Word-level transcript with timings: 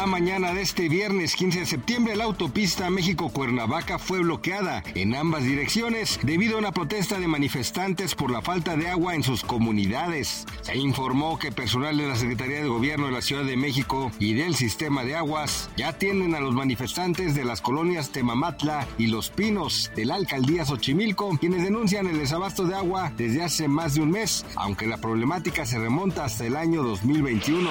La 0.00 0.06
mañana 0.06 0.54
de 0.54 0.62
este 0.62 0.88
viernes 0.88 1.36
15 1.36 1.58
de 1.58 1.66
septiembre, 1.66 2.16
la 2.16 2.24
autopista 2.24 2.88
México-Cuernavaca 2.88 3.98
fue 3.98 4.20
bloqueada 4.20 4.82
en 4.94 5.14
ambas 5.14 5.44
direcciones 5.44 6.18
debido 6.22 6.56
a 6.56 6.58
una 6.58 6.72
protesta 6.72 7.18
de 7.18 7.28
manifestantes 7.28 8.14
por 8.14 8.30
la 8.30 8.40
falta 8.40 8.76
de 8.76 8.88
agua 8.88 9.14
en 9.14 9.22
sus 9.22 9.44
comunidades. 9.44 10.46
Se 10.62 10.78
informó 10.78 11.38
que 11.38 11.52
personal 11.52 11.98
de 11.98 12.08
la 12.08 12.16
Secretaría 12.16 12.62
de 12.62 12.68
Gobierno 12.68 13.08
de 13.08 13.12
la 13.12 13.20
Ciudad 13.20 13.44
de 13.44 13.58
México 13.58 14.10
y 14.18 14.32
del 14.32 14.54
Sistema 14.54 15.04
de 15.04 15.16
Aguas 15.16 15.68
ya 15.76 15.88
atienden 15.88 16.34
a 16.34 16.40
los 16.40 16.54
manifestantes 16.54 17.34
de 17.34 17.44
las 17.44 17.60
colonias 17.60 18.08
Temamatla 18.08 18.88
y 18.96 19.08
Los 19.08 19.28
Pinos 19.28 19.90
de 19.94 20.06
la 20.06 20.14
alcaldía 20.14 20.64
Xochimilco, 20.64 21.36
quienes 21.38 21.62
denuncian 21.62 22.06
el 22.06 22.18
desabasto 22.18 22.64
de 22.64 22.74
agua 22.74 23.12
desde 23.18 23.42
hace 23.42 23.68
más 23.68 23.96
de 23.96 24.00
un 24.00 24.12
mes, 24.12 24.46
aunque 24.56 24.86
la 24.86 24.96
problemática 24.96 25.66
se 25.66 25.78
remonta 25.78 26.24
hasta 26.24 26.46
el 26.46 26.56
año 26.56 26.82
2021. 26.84 27.68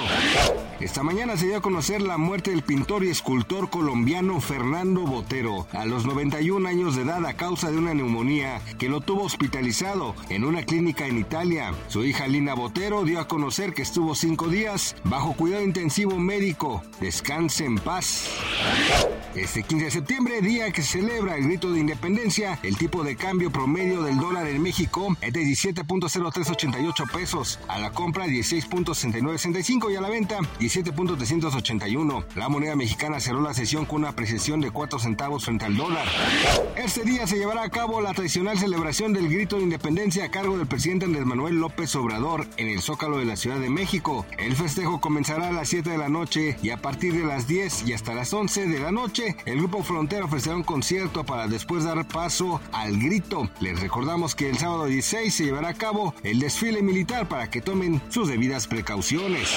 Esta 0.80 1.02
mañana 1.02 1.36
se 1.36 1.48
dio 1.48 1.58
a 1.58 1.61
conocer 1.61 2.04
la 2.04 2.19
muerte 2.20 2.52
del 2.52 2.62
pintor 2.62 3.03
y 3.03 3.09
escultor 3.09 3.70
colombiano 3.70 4.39
Fernando 4.42 5.02
Botero 5.02 5.67
a 5.72 5.86
los 5.86 6.06
91 6.06 6.67
años 6.67 6.95
de 6.95 7.03
edad 7.03 7.26
a 7.26 7.34
causa 7.34 7.72
de 7.72 7.78
una 7.78 7.94
neumonía 7.94 8.61
que 8.78 8.89
lo 8.89 9.02
tuvo 9.02 9.23
hospitalizado 9.23 10.16
en 10.30 10.44
una 10.44 10.64
clínica 10.64 11.08
en 11.08 11.17
Italia. 11.17 11.73
Su 11.88 12.03
hija 12.03 12.28
Lina 12.28 12.53
Botero 12.53 13.03
dio 13.03 13.20
a 13.20 13.28
conocer 13.28 13.73
que 13.73 13.81
estuvo 13.81 14.16
cinco 14.16 14.48
días 14.48 14.95
bajo 15.03 15.34
cuidado 15.34 15.64
intensivo 15.64 16.20
médico. 16.20 16.84
Descanse 17.00 17.66
en 17.66 17.76
paz. 17.76 18.30
Este 19.36 19.64
15 19.64 19.86
de 19.86 19.92
septiembre, 19.92 20.42
día 20.42 20.72
que 20.72 20.81
se 20.81 21.00
celebra 21.00 21.38
el 21.38 21.45
grito 21.45 21.72
de 21.72 21.80
independencia, 21.80 22.59
el 22.64 22.78
tipo 22.78 23.04
de 23.04 23.16
cambio 23.16 23.52
promedio 23.52 24.02
del 24.04 24.17
dólar 24.17 24.48
en 24.48 24.61
México 24.61 25.16
es 25.22 25.31
de 25.31 25.42
17.0388 25.42 27.11
pesos, 27.11 27.59
a 27.67 27.80
la 27.80 27.92
compra 27.92 28.26
16.6965 28.28 29.92
y 29.92 29.95
a 29.95 30.02
la 30.02 30.09
venta 30.09 30.39
17.381. 30.59 32.09
La 32.36 32.50
moneda 32.50 32.76
mexicana 32.76 33.20
cerró 33.20 33.42
la 33.42 33.54
sesión 33.54 33.86
con 33.86 34.00
una 34.00 34.10
apreciación 34.10 34.62
de 34.62 34.72
4 34.72 35.00
centavos 35.00 35.46
frente 35.46 35.66
al 35.66 35.78
dólar. 35.78 36.06
Este 36.76 37.04
día 37.04 37.28
se 37.28 37.38
llevará 37.38 37.64
a 37.64 37.70
cabo 37.70 38.02
la 38.02 38.14
tradicional 38.14 38.58
celebración 38.58 39.14
del 39.14 39.30
grito 39.30 39.58
de 39.58 39.64
independencia 39.64 40.26
a 40.26 40.32
cargo 40.32 40.58
del 40.58 40.68
presidente 40.68 41.06
Andrés 41.06 41.26
Manuel 41.26 41.60
López 41.60 41.96
Obrador 41.96 42.48
en 42.58 42.68
el 42.68 42.82
Zócalo 42.82 43.18
de 43.18 43.26
la 43.26 43.36
Ciudad 43.36 43.60
de 43.60 43.70
México. 43.70 44.26
El 44.38 44.56
festejo 44.56 45.00
comenzará 45.02 45.50
a 45.50 45.52
las 45.52 45.70
7 45.70 45.90
de 45.90 45.98
la 45.98 46.10
noche 46.10 46.58
y 46.62 46.72
a 46.72 46.82
partir 46.82 47.14
de 47.14 47.26
las 47.26 47.48
10 47.48 47.88
y 47.88 47.94
hasta 47.94 48.14
las 48.14 48.34
11 48.34 48.68
de 48.68 48.80
la 48.80 48.92
noche, 48.92 49.36
el 49.46 49.60
Grupo 49.60 49.84
Frontera 49.84 50.26
ofrecerá 50.26 50.56
un 50.56 50.64
concierto 50.64 51.26
para 51.26 51.48
después 51.48 51.84
dar 51.84 52.08
paso 52.08 52.62
al 52.72 52.98
grito. 52.98 53.50
Les 53.60 53.80
recordamos 53.80 54.36
que 54.36 54.50
el 54.50 54.58
sábado 54.58 54.86
16 54.86 55.34
se 55.34 55.46
llevará 55.46 55.70
a 55.70 55.73
cabo 55.73 56.14
el 56.23 56.40
desfile 56.40 56.82
militar 56.82 57.28
para 57.28 57.50
que 57.50 57.62
tomen 57.62 58.02
sus 58.10 58.28
debidas 58.28 58.68
precauciones. 58.68 59.50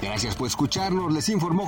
Gracias 0.00 0.34
por 0.34 0.48
escucharnos, 0.48 1.12
les 1.12 1.28
informó 1.28 1.66